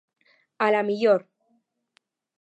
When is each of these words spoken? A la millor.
A 0.67 0.69
la 0.75 0.81
millor. 0.89 1.27